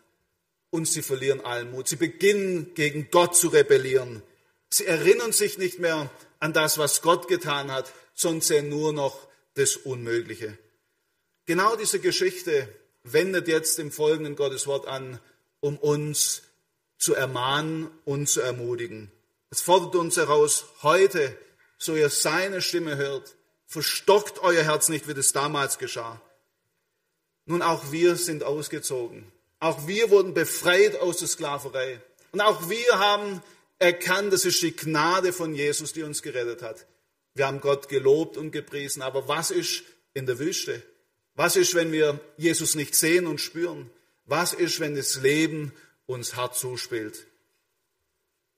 [0.70, 1.88] und sie verlieren allen Mut.
[1.88, 4.24] Sie beginnen gegen Gott zu rebellieren.
[4.70, 6.10] Sie erinnern sich nicht mehr
[6.40, 10.58] an das, was Gott getan hat, sondern sehen nur noch das Unmögliche.
[11.46, 12.68] Genau diese Geschichte
[13.04, 15.20] wendet jetzt im folgenden Gotteswort an,
[15.60, 16.44] um uns
[16.98, 19.12] zu ermahnen und zu ermutigen.
[19.50, 21.38] Es fordert uns heraus, heute,
[21.78, 23.36] so ihr seine Stimme hört,
[23.68, 26.22] verstockt euer Herz nicht, wie das damals geschah.
[27.46, 29.32] Nun, auch wir sind ausgezogen.
[29.60, 32.02] Auch wir wurden befreit aus der Sklaverei.
[32.32, 33.42] Und auch wir haben
[33.80, 36.86] erkannt, das ist die Gnade von Jesus, die uns gerettet hat.
[37.34, 39.02] Wir haben Gott gelobt und gepriesen.
[39.02, 40.82] Aber was ist in der Wüste?
[41.36, 43.89] Was ist, wenn wir Jesus nicht sehen und spüren?
[44.26, 45.74] Was ist, wenn das Leben
[46.06, 47.26] uns hart zuspielt?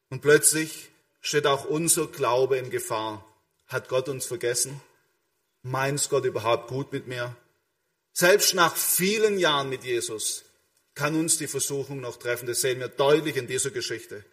[0.09, 0.89] Und plötzlich
[1.21, 3.25] steht auch unser Glaube in Gefahr.
[3.67, 4.81] Hat Gott uns vergessen?
[5.63, 7.35] Meint Gott überhaupt gut mit mir?
[8.13, 10.45] Selbst nach vielen Jahren mit Jesus
[10.93, 12.45] kann uns die Versuchung noch treffen.
[12.47, 14.23] Das sehen wir deutlich in dieser Geschichte.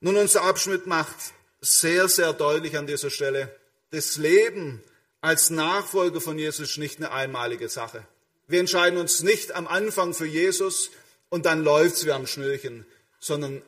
[0.00, 1.16] Nun, unser Abschnitt macht
[1.60, 3.54] sehr, sehr deutlich an dieser Stelle,
[3.90, 4.82] das Leben
[5.20, 8.06] als Nachfolger von Jesus nicht eine einmalige Sache.
[8.46, 10.90] Wir entscheiden uns nicht am Anfang für Jesus
[11.28, 12.86] und dann läuft's wie am Schnürchen,
[13.20, 13.62] sondern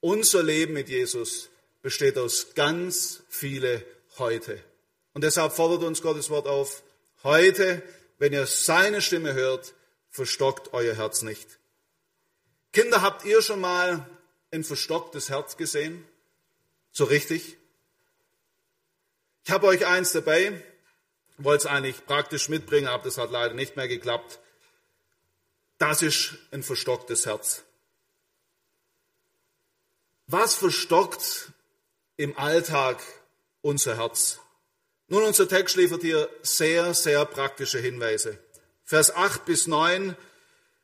[0.00, 1.48] unser Leben mit Jesus
[1.82, 3.84] besteht aus ganz viele
[4.18, 4.62] heute.
[5.14, 6.82] Und deshalb fordert uns Gottes Wort auf,
[7.24, 7.82] heute,
[8.18, 9.74] wenn ihr seine Stimme hört,
[10.10, 11.58] verstockt euer Herz nicht.
[12.72, 14.08] Kinder, habt ihr schon mal
[14.50, 16.06] ein verstocktes Herz gesehen?
[16.92, 17.56] So richtig?
[19.44, 20.62] Ich habe euch eins dabei
[21.38, 24.38] wollte es eigentlich praktisch mitbringen, aber das hat leider nicht mehr geklappt.
[25.78, 27.62] Das ist ein verstocktes Herz.
[30.26, 31.52] Was verstockt
[32.16, 33.00] im Alltag
[33.62, 34.40] unser Herz?
[35.06, 38.38] Nun, unser Text liefert hier sehr, sehr praktische Hinweise.
[38.84, 40.16] Vers 8 bis 9.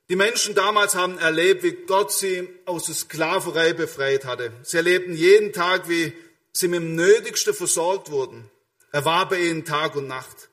[0.09, 4.53] Die Menschen damals haben erlebt, wie Gott sie aus der Sklaverei befreit hatte.
[4.63, 6.15] Sie erlebten jeden Tag, wie
[6.53, 8.51] sie mit dem Nötigsten versorgt wurden.
[8.95, 10.51] Er war bei ihnen Tag und Nacht.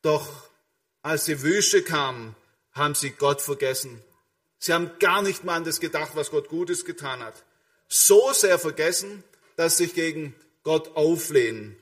[0.00, 0.26] Doch
[1.02, 2.34] als die Wüste kam,
[2.72, 4.02] haben sie Gott vergessen.
[4.58, 7.44] Sie haben gar nicht mal an das gedacht, was Gott Gutes getan hat.
[7.88, 9.22] So sehr vergessen,
[9.56, 11.76] dass sie sich gegen Gott auflehnen.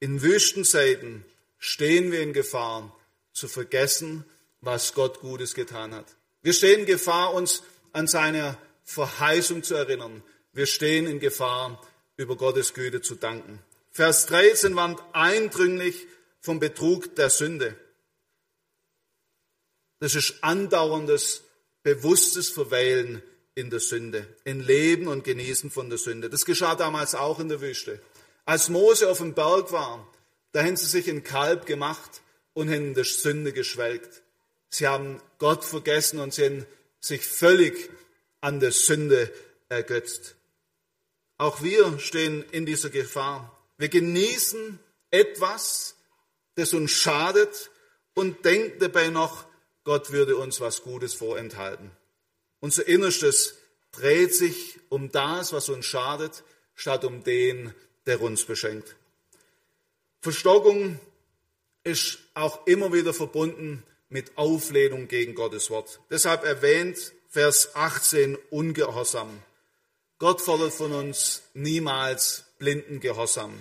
[0.00, 1.24] In Wüstenzeiten
[1.56, 2.94] stehen wir in Gefahr,
[3.32, 4.26] zu vergessen,
[4.60, 6.14] was Gott Gutes getan hat.
[6.42, 7.62] Wir stehen in Gefahr, uns
[7.94, 10.22] an seine Verheißung zu erinnern.
[10.52, 11.82] Wir stehen in Gefahr,
[12.18, 13.62] über Gottes Güte zu danken.
[13.98, 16.06] Vers 13 warnt eindringlich
[16.38, 17.74] vom Betrug der Sünde.
[19.98, 21.42] Das ist andauerndes
[21.82, 23.24] bewusstes Verweilen
[23.56, 26.30] in der Sünde, in Leben und Genießen von der Sünde.
[26.30, 28.00] Das geschah damals auch in der Wüste.
[28.44, 30.06] Als Mose auf dem Berg war,
[30.52, 32.22] da haben sie sich ein Kalb gemacht
[32.54, 34.22] und in der Sünde geschwelgt.
[34.70, 36.66] Sie haben Gott vergessen und sie haben
[37.00, 37.90] sich völlig
[38.42, 39.28] an der Sünde
[39.68, 40.36] ergötzt.
[41.36, 43.57] Auch wir stehen in dieser Gefahr.
[43.78, 44.78] Wir genießen
[45.10, 45.96] etwas,
[46.56, 47.70] das uns schadet
[48.14, 49.46] und denken dabei noch,
[49.84, 51.90] Gott würde uns was Gutes vorenthalten.
[52.60, 53.54] Unser Innerstes
[53.92, 56.42] dreht sich um das, was uns schadet,
[56.74, 57.72] statt um den,
[58.06, 58.96] der uns beschenkt.
[60.20, 60.98] Verstockung
[61.84, 66.00] ist auch immer wieder verbunden mit Auflehnung gegen Gottes Wort.
[66.10, 69.42] Deshalb erwähnt Vers 18 Ungehorsam.
[70.18, 73.54] Gott fordert von uns niemals blinden Gehorsam.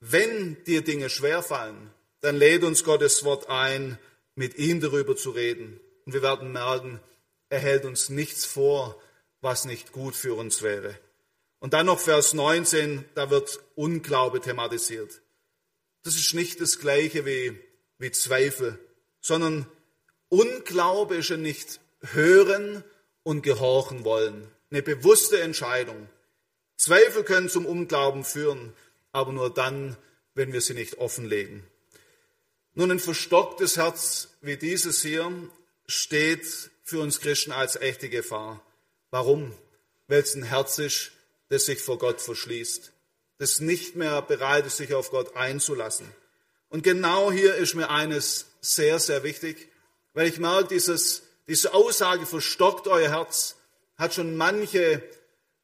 [0.00, 3.98] Wenn dir Dinge schwerfallen, dann lädt uns Gottes Wort ein,
[4.34, 5.80] mit ihm darüber zu reden.
[6.04, 7.00] Und wir werden merken,
[7.48, 9.00] er hält uns nichts vor,
[9.40, 10.98] was nicht gut für uns wäre.
[11.58, 15.20] Und dann noch Vers 19, da wird Unglaube thematisiert.
[16.02, 17.58] Das ist nicht das gleiche wie,
[17.98, 18.78] wie Zweifel,
[19.20, 19.66] sondern
[20.28, 22.84] Unglaube ist ja nicht hören
[23.22, 24.48] und gehorchen wollen.
[24.70, 26.08] Eine bewusste Entscheidung.
[26.76, 28.72] Zweifel können zum Unglauben führen,
[29.12, 29.96] aber nur dann,
[30.34, 31.64] wenn wir sie nicht offenlegen.
[32.74, 35.32] Nun, ein verstocktes Herz wie dieses hier
[35.86, 38.62] steht für uns Christen als echte Gefahr.
[39.10, 39.52] Warum?
[40.08, 41.12] Weil es ein Herz ist,
[41.48, 42.92] das sich vor Gott verschließt,
[43.38, 46.06] das nicht mehr bereit ist, sich auf Gott einzulassen.
[46.68, 49.68] Und genau hier ist mir eines sehr, sehr wichtig,
[50.12, 53.56] weil ich merke, dieses, diese Aussage verstockt euer Herz
[53.96, 55.02] hat schon manche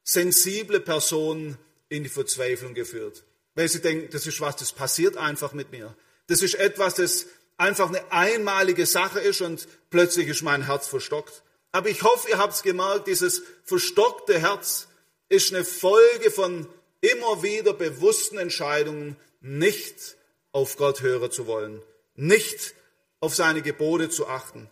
[0.03, 1.57] sensible Personen
[1.89, 3.23] in die Verzweiflung geführt.
[3.55, 5.95] Weil sie denken, das ist was, das passiert einfach mit mir.
[6.27, 11.43] Das ist etwas, das einfach eine einmalige Sache ist und plötzlich ist mein Herz verstockt.
[11.71, 14.87] Aber ich hoffe, ihr habt es gemerkt, dieses verstockte Herz
[15.29, 16.67] ist eine Folge von
[17.01, 20.15] immer wieder bewussten Entscheidungen, nicht
[20.51, 21.81] auf Gott hören zu wollen,
[22.15, 22.75] nicht
[23.19, 24.69] auf seine Gebote zu achten.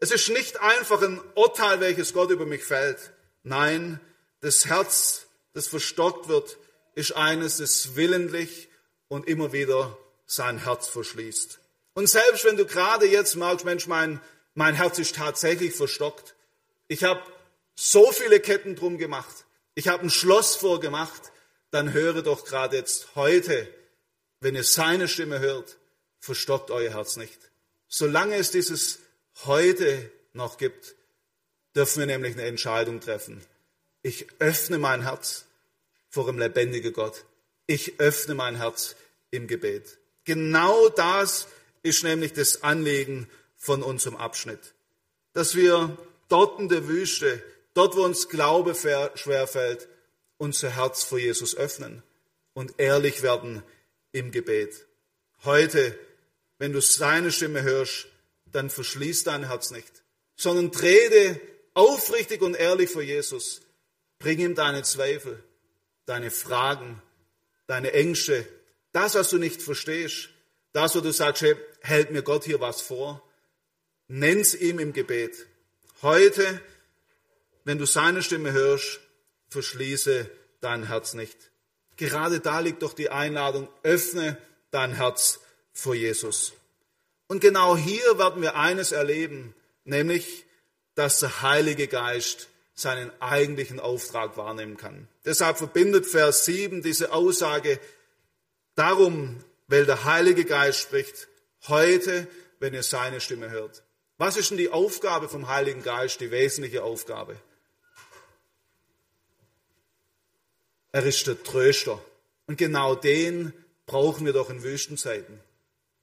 [0.00, 3.12] Es ist nicht einfach ein Urteil, welches Gott über mich fällt.
[3.42, 4.00] Nein,
[4.40, 6.56] das Herz, das verstockt wird,
[6.94, 8.68] ist eines, das willentlich
[9.08, 9.96] und immer wieder
[10.26, 11.58] sein Herz verschließt.
[11.94, 14.20] Und selbst wenn du gerade jetzt merkst, Mensch, mein,
[14.54, 16.34] mein Herz ist tatsächlich verstockt.
[16.86, 17.20] Ich habe
[17.74, 19.46] so viele Ketten drum gemacht.
[19.74, 21.32] Ich habe ein Schloss vorgemacht.
[21.70, 23.68] Dann höre doch gerade jetzt heute,
[24.40, 25.76] wenn ihr seine Stimme hört,
[26.18, 27.38] verstockt euer Herz nicht.
[27.88, 29.00] Solange es dieses
[29.44, 30.94] heute noch gibt,
[31.74, 33.44] dürfen wir nämlich eine Entscheidung treffen.
[34.02, 35.44] Ich öffne mein Herz
[36.08, 37.24] vor dem lebendigen Gott.
[37.66, 38.96] Ich öffne mein Herz
[39.30, 39.98] im Gebet.
[40.24, 41.48] Genau das
[41.82, 44.74] ist nämlich das Anliegen von unserem Abschnitt.
[45.32, 45.96] Dass wir
[46.28, 47.42] dort in der Wüste,
[47.74, 49.88] dort wo uns Glaube schwerfällt,
[50.38, 52.02] unser Herz vor Jesus öffnen
[52.54, 53.62] und ehrlich werden
[54.12, 54.86] im Gebet.
[55.44, 55.98] Heute,
[56.58, 58.06] wenn du seine Stimme hörst,
[58.46, 60.02] dann verschließ dein Herz nicht,
[60.36, 61.40] sondern trete
[61.74, 63.60] aufrichtig und ehrlich vor Jesus.
[64.18, 65.42] Bring ihm deine Zweifel,
[66.06, 67.00] deine Fragen,
[67.66, 68.46] deine Ängste,
[68.92, 70.30] das, was du nicht verstehst,
[70.72, 73.22] das, wo du sagst, hey, hält mir Gott hier was vor,
[74.08, 75.46] nenn's ihm im Gebet.
[76.02, 76.60] Heute,
[77.64, 79.00] wenn du seine Stimme hörst,
[79.48, 81.36] verschließe dein Herz nicht.
[81.96, 84.38] Gerade da liegt doch die Einladung, öffne
[84.70, 85.40] dein Herz
[85.72, 86.52] vor Jesus.
[87.26, 89.54] Und genau hier werden wir eines erleben,
[89.84, 90.44] nämlich,
[90.94, 95.08] dass der Heilige Geist seinen eigentlichen Auftrag wahrnehmen kann.
[95.24, 97.80] Deshalb verbindet Vers 7 diese Aussage
[98.76, 101.28] darum, weil der Heilige Geist spricht,
[101.66, 102.28] heute,
[102.60, 103.82] wenn ihr seine Stimme hört.
[104.16, 107.36] Was ist denn die Aufgabe vom Heiligen Geist, die wesentliche Aufgabe?
[110.92, 112.00] Er ist der Tröster.
[112.46, 113.52] Und genau den
[113.86, 115.40] brauchen wir doch in Wüstenzeiten.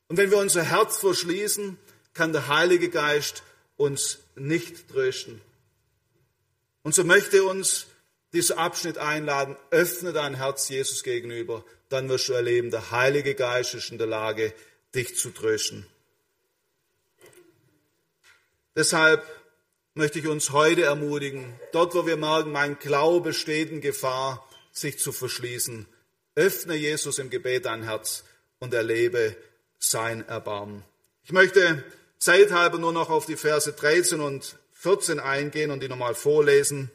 [0.07, 1.77] Und wenn wir unser Herz verschließen,
[2.13, 3.43] kann der Heilige Geist
[3.77, 5.41] uns nicht trösten.
[6.85, 7.87] Und so möchte uns
[8.31, 13.73] dieser Abschnitt einladen, öffne dein Herz Jesus gegenüber, dann wirst du erleben, der Heilige Geist
[13.73, 14.53] ist in der Lage,
[14.93, 15.87] dich zu trösten.
[18.75, 19.25] Deshalb
[19.95, 24.99] möchte ich uns heute ermutigen, dort wo wir merken, mein Glaube steht in Gefahr, sich
[24.99, 25.87] zu verschließen,
[26.35, 28.25] öffne Jesus im Gebet dein Herz
[28.59, 29.35] und erlebe
[29.79, 30.83] sein Erbarmen.
[31.23, 31.83] Ich möchte
[32.19, 36.91] zeithalber nur noch auf die Verse 13 und 14 eingehen und die nochmal vorlesen.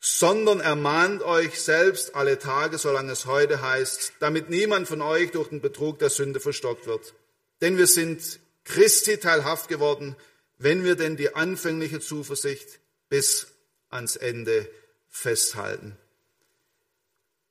[0.00, 5.48] Sondern ermahnt euch selbst alle Tage, solange es heute heißt, damit niemand von euch durch
[5.48, 7.14] den Betrug der Sünde verstockt wird.
[7.60, 10.16] Denn wir sind Christi teilhaft geworden,
[10.58, 13.46] wenn wir denn die anfängliche Zuversicht bis
[13.90, 14.68] ans Ende
[15.08, 15.96] festhalten.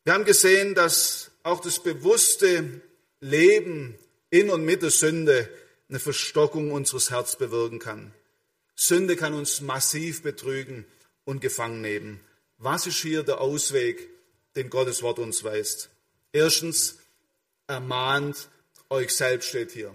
[0.04, 2.82] Wir haben gesehen, dass auch das bewusste
[3.22, 3.98] Leben
[4.30, 5.50] in und mit der Sünde
[5.88, 8.14] eine Verstockung unseres Herzens bewirken kann.
[8.80, 10.86] Sünde kann uns massiv betrügen
[11.26, 12.20] und gefangen nehmen.
[12.60, 14.08] Was ist hier der Ausweg,
[14.56, 15.90] den Gottes Wort uns weist?
[16.32, 17.00] Erstens,
[17.66, 18.48] ermahnt
[18.90, 19.94] euch selbst steht hier.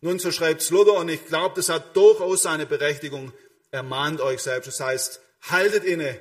[0.00, 3.32] Nun, so schreibt Luther, und ich glaube, das hat durchaus seine Berechtigung.
[3.70, 4.66] Ermahnt euch selbst.
[4.66, 6.20] Das heißt, haltet inne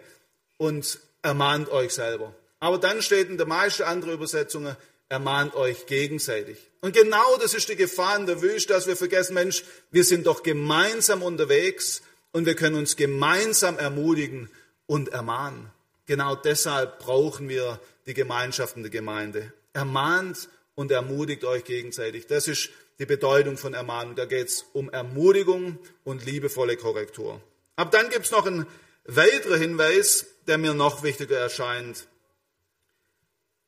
[0.58, 2.34] und ermahnt euch selber.
[2.60, 4.78] Aber dann steht in der meisten anderen Übersetzungen,
[5.10, 6.58] ermahnt euch gegenseitig.
[6.84, 10.28] Und genau das ist die Gefahr in der Wüste, dass wir vergessen, Mensch, wir sind
[10.28, 12.02] doch gemeinsam unterwegs
[12.34, 14.50] und wir können uns gemeinsam ermutigen
[14.86, 15.72] und ermahnen.
[16.08, 19.54] Genau deshalb brauchen wir die Gemeinschaft in der Gemeinde.
[19.72, 22.28] Ermahnt und ermutigt euch gegenseitig.
[22.28, 22.70] Das ist
[23.00, 24.16] die Bedeutung von Ermahnung.
[24.16, 27.42] Da geht es um Ermutigung und liebevolle Korrektur.
[27.78, 28.68] Aber dann gibt es noch einen
[29.06, 32.08] weiteren Hinweis, der mir noch wichtiger erscheint,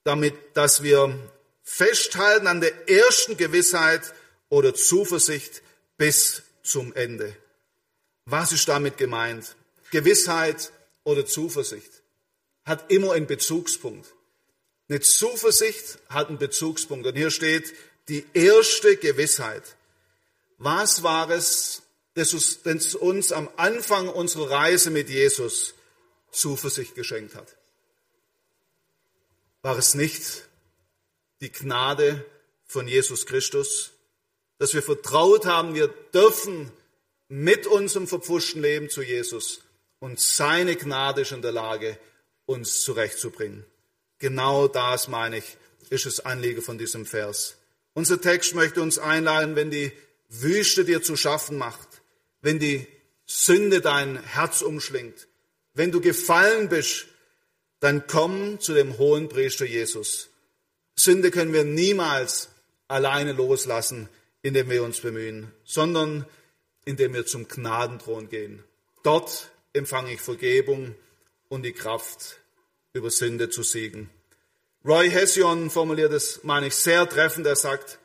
[0.04, 1.18] damit, dass wir
[1.66, 4.14] festhalten an der ersten Gewissheit
[4.48, 5.62] oder Zuversicht
[5.98, 7.36] bis zum Ende.
[8.26, 9.56] Was ist damit gemeint?
[9.92, 10.72] Gewissheit
[11.04, 11.92] oder Zuversicht
[12.64, 14.08] hat immer einen Bezugspunkt.
[14.88, 17.06] Eine Zuversicht hat einen Bezugspunkt.
[17.06, 17.74] Und hier steht
[18.08, 19.64] die erste Gewissheit.
[20.58, 21.82] Was war es,
[22.14, 22.34] das
[22.96, 25.74] uns am Anfang unserer Reise mit Jesus
[26.32, 27.56] Zuversicht geschenkt hat?
[29.62, 30.44] War es nicht
[31.46, 32.26] die Gnade
[32.66, 33.92] von Jesus Christus,
[34.58, 36.72] dass wir vertraut haben, wir dürfen
[37.28, 39.62] mit unserem verpfuschten Leben zu Jesus
[40.00, 42.00] und seine Gnade ist in der Lage,
[42.48, 43.64] uns zurechtzubringen.
[44.18, 45.58] Genau das, meine ich,
[45.92, 47.58] ist das Anliegen von diesem Vers.
[47.94, 49.92] Unser Text möchte uns einladen, wenn die
[50.30, 51.88] Wüste dir zu schaffen macht,
[52.42, 52.88] wenn die
[53.28, 55.28] Sünde dein Herz umschlingt,
[55.76, 57.06] wenn du gefallen bist,
[57.82, 60.30] dann komm zu dem hohen Priester Jesus.
[60.96, 62.50] Sünde können wir niemals
[62.88, 64.10] alleine loslassen,
[64.42, 66.26] indem wir uns bemühen, sondern
[66.86, 68.64] indem wir zum Gnadenthron gehen.
[69.04, 70.96] Dort empfange ich Vergebung
[71.50, 72.40] und die Kraft,
[72.94, 74.10] über Sünde zu siegen.
[74.86, 77.46] Roy Hession formuliert es, meine ich, sehr treffend.
[77.46, 78.00] Er sagt,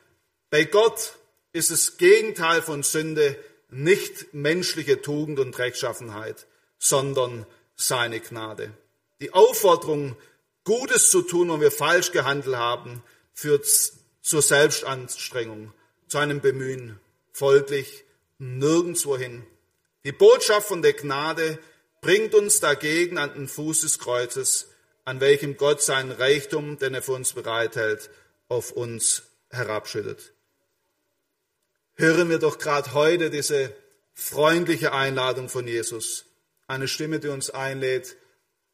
[0.49, 1.13] bei Gott
[1.53, 3.37] ist das Gegenteil von Sünde
[3.69, 8.73] nicht menschliche Tugend und Rechtschaffenheit, sondern seine Gnade.
[9.21, 10.17] Die Aufforderung,
[10.63, 13.65] Gutes zu tun, wenn wir falsch gehandelt haben, führt
[14.21, 15.73] zur Selbstanstrengung,
[16.07, 16.99] zu einem Bemühen,
[17.31, 18.03] folglich
[18.37, 19.45] nirgendwohin.
[20.03, 21.59] Die Botschaft von der Gnade
[22.01, 24.67] bringt uns dagegen an den Fuß des Kreuzes,
[25.05, 28.09] an welchem Gott seinen Reichtum, den er für uns bereithält,
[28.47, 30.33] auf uns herabschüttet.
[31.95, 33.75] Hören wir doch gerade heute diese
[34.13, 36.25] freundliche Einladung von Jesus,
[36.67, 38.15] eine Stimme, die uns einlädt,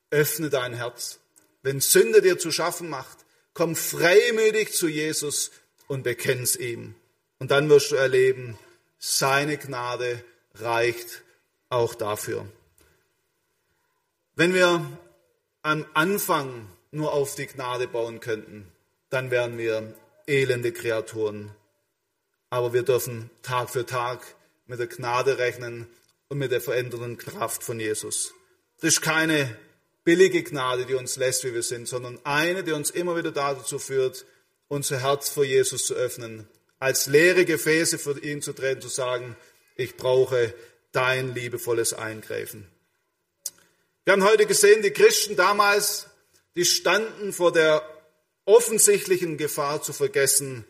[0.09, 1.19] öffne dein Herz.
[1.67, 3.17] Wenn Sünde dir zu schaffen macht,
[3.53, 5.51] komm freimütig zu Jesus
[5.87, 6.95] und bekenn's ihm.
[7.39, 8.57] Und dann wirst du erleben,
[8.99, 11.23] seine Gnade reicht
[11.67, 12.47] auch dafür.
[14.35, 14.97] Wenn wir
[15.61, 18.71] am Anfang nur auf die Gnade bauen könnten,
[19.09, 19.93] dann wären wir
[20.25, 21.51] elende Kreaturen.
[22.49, 24.21] Aber wir dürfen Tag für Tag
[24.67, 25.85] mit der Gnade rechnen
[26.29, 28.33] und mit der verändernden Kraft von Jesus.
[28.79, 29.53] Das ist keine
[30.07, 33.77] billige Gnade, die uns lässt, wie wir sind, sondern eine, die uns immer wieder dazu
[33.77, 34.25] führt,
[34.69, 36.47] unser Herz vor Jesus zu öffnen,
[36.79, 39.35] als leere Gefäße für ihn zu treten, zu sagen,
[39.75, 40.53] ich brauche
[40.93, 42.69] dein liebevolles Eingreifen.
[44.05, 46.07] Wir haben heute gesehen, die Christen damals,
[46.55, 47.83] die standen vor der
[48.45, 50.63] offensichtlichen Gefahr zu vergessen,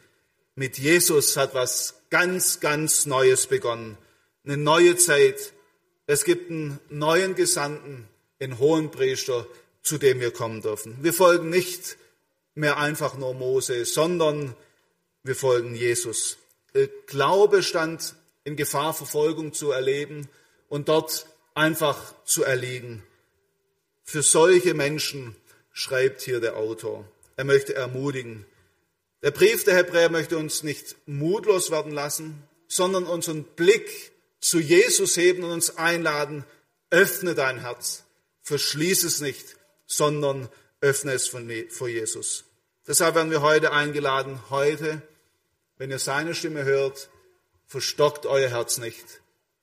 [0.56, 4.00] mit Jesus hat was ganz, ganz Neues begonnen.
[4.44, 5.54] Eine neue Zeit.
[6.08, 9.48] Es gibt einen neuen Gesandten, in hohen Priester,
[9.82, 10.98] zu dem wir kommen dürfen.
[11.02, 11.98] Wir folgen nicht
[12.56, 14.56] mehr einfach nur Mose, sondern
[15.24, 16.38] wir folgen Jesus.
[16.74, 20.30] Der Glaube stand in Gefahr, Verfolgung zu erleben
[20.70, 23.04] und dort einfach zu erliegen.
[24.04, 25.36] Für solche Menschen
[25.74, 27.06] schreibt hier der Autor.
[27.36, 28.46] Er möchte ermutigen.
[29.22, 35.18] Der Brief der Hebräer möchte uns nicht mutlos werden lassen, sondern unseren Blick zu Jesus
[35.18, 36.46] heben und uns einladen,
[36.90, 38.04] öffne dein Herz,
[38.48, 40.48] verschließ es nicht, sondern
[40.80, 42.46] öffne es vor Jesus.
[42.88, 45.02] Deshalb werden wir heute eingeladen, heute,
[45.78, 47.10] wenn ihr seine Stimme hört,
[47.66, 49.04] verstockt euer Herz nicht,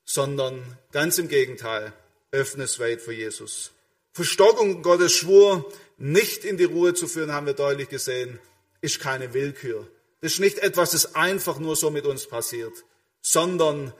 [0.05, 0.63] sondern
[0.93, 1.95] ganz im Gegenteil,
[2.31, 3.71] öffne es weit vor Jesus.
[4.13, 8.39] Verstockung Gottes Schwur nicht in die Ruhe zu führen, haben wir deutlich gesehen,
[8.83, 9.89] ist keine Willkür.
[10.21, 12.85] Das ist nicht etwas, das einfach nur so mit uns passiert,
[13.23, 13.95] sondern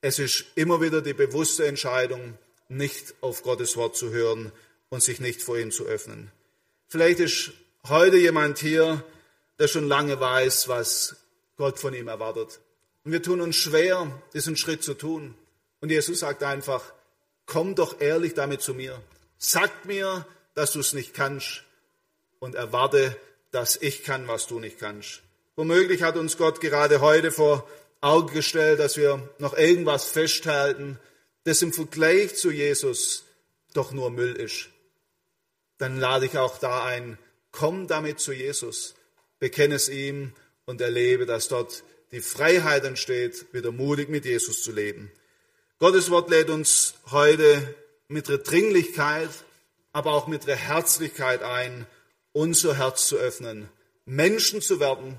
[0.00, 2.38] es ist immer wieder die bewusste Entscheidung,
[2.76, 4.52] nicht auf Gottes Wort zu hören
[4.88, 6.30] und sich nicht vor ihm zu öffnen.
[6.88, 7.52] Vielleicht ist
[7.88, 9.04] heute jemand hier,
[9.58, 11.16] der schon lange weiß, was
[11.56, 12.60] Gott von ihm erwartet.
[13.04, 15.34] Und wir tun uns schwer, diesen Schritt zu tun.
[15.80, 16.92] Und Jesus sagt einfach,
[17.46, 19.00] komm doch ehrlich damit zu mir.
[19.38, 21.64] Sag mir, dass du es nicht kannst
[22.38, 23.16] und erwarte,
[23.50, 25.22] dass ich kann, was du nicht kannst.
[25.56, 27.68] Womöglich hat uns Gott gerade heute vor
[28.00, 30.98] Augen gestellt, dass wir noch irgendwas festhalten,
[31.44, 33.24] das im Vergleich zu Jesus
[33.74, 34.68] doch nur Müll ist.
[35.78, 37.18] Dann lade ich auch da ein,
[37.50, 38.94] komm damit zu Jesus,
[39.38, 40.32] bekenne es ihm
[40.64, 41.82] und erlebe, dass dort
[42.12, 45.10] die Freiheit entsteht, wieder mutig mit Jesus zu leben.
[45.78, 47.74] Gottes Wort lädt uns heute
[48.06, 49.30] mit der Dringlichkeit,
[49.92, 51.86] aber auch mit der Herzlichkeit ein,
[52.32, 53.68] unser Herz zu öffnen,
[54.04, 55.18] Menschen zu werden,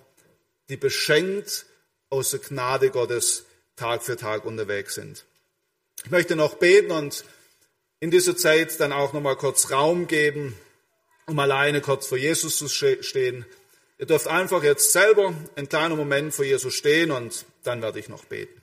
[0.69, 1.65] die beschenkt
[2.09, 3.45] aus der Gnade Gottes
[3.76, 5.26] Tag für Tag unterwegs sind.
[6.03, 7.23] Ich möchte noch beten und
[7.99, 10.55] in dieser Zeit dann auch noch mal kurz Raum geben,
[11.27, 13.45] um alleine kurz vor Jesus zu stehen.
[13.97, 18.09] Ihr dürft einfach jetzt selber einen kleinen Moment vor Jesus stehen und dann werde ich
[18.09, 18.62] noch beten.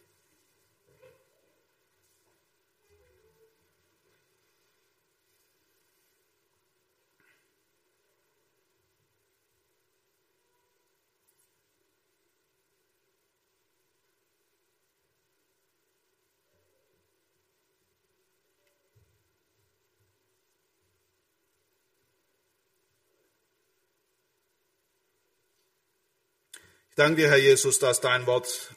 [26.96, 28.74] Danke dir, Herr Jesus, dass dein Wort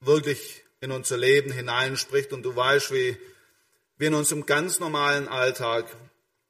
[0.00, 3.16] wirklich in unser Leben hineinspricht und du weißt, wie
[3.98, 5.86] wir in unserem ganz normalen Alltag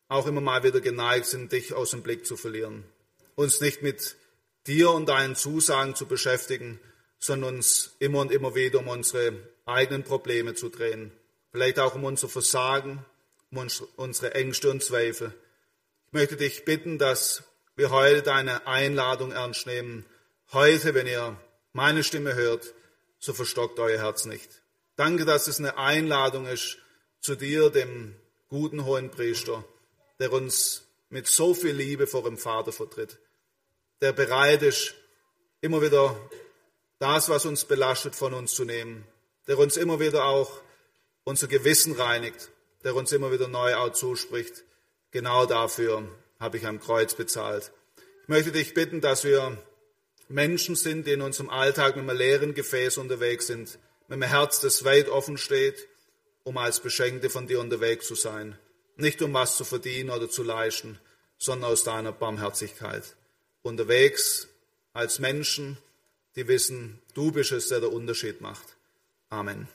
[0.09, 2.84] auch immer mal wieder geneigt sind, dich aus dem Blick zu verlieren.
[3.34, 4.16] Uns nicht mit
[4.66, 6.80] dir und deinen Zusagen zu beschäftigen,
[7.18, 9.32] sondern uns immer und immer wieder um unsere
[9.64, 11.12] eigenen Probleme zu drehen.
[11.51, 13.05] Vielleicht auch um unser Versagen,
[13.51, 13.66] um
[13.97, 15.34] unsere Ängste und Zweifel.
[16.09, 17.43] Ich möchte dich bitten, dass
[17.74, 20.05] wir heute deine Einladung ernst nehmen,
[20.53, 21.37] Heute, wenn ihr
[21.73, 22.73] meine Stimme hört,
[23.19, 24.63] so verstockt euer Herz nicht.
[24.95, 26.79] Danke, dass es eine Einladung ist
[27.21, 28.15] zu dir, dem
[28.49, 29.65] guten hohen Priester,
[30.21, 33.19] der uns mit so viel Liebe vor dem Vater vertritt,
[34.01, 34.95] der bereit ist,
[35.63, 36.17] immer wieder
[37.01, 39.05] das, was uns belastet, von uns zu nehmen,
[39.49, 40.61] der uns immer wieder auch
[41.25, 42.51] unser Gewissen reinigt,
[42.85, 44.63] der uns immer wieder neu auch zuspricht.
[45.11, 47.73] Genau dafür habe ich am Kreuz bezahlt.
[48.23, 49.59] Ich möchte dich bitten, dass wir
[50.29, 54.61] Menschen sind, die in unserem Alltag mit einem leeren Gefäß unterwegs sind, mit einem Herz,
[54.61, 55.89] das weit offen steht,
[56.45, 58.59] um als Beschenkte von dir unterwegs zu sein.
[58.97, 60.99] Nicht um was zu verdienen oder zu leisten,
[61.39, 63.16] sondern aus deiner Barmherzigkeit.
[63.62, 64.49] Unterwegs
[64.93, 65.77] als Menschen,
[66.35, 68.77] die wissen, du bist es, der der Unterschied macht.
[69.29, 69.68] Amen.